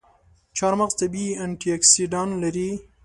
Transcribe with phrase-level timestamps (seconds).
[0.57, 2.69] چارمغز طبیعي انټياکسیدان لري.